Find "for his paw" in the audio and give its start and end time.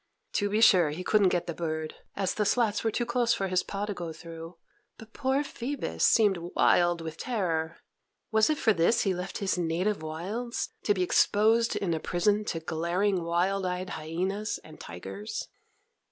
3.35-3.85